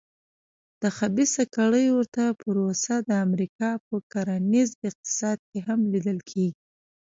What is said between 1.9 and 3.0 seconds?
ورته پروسه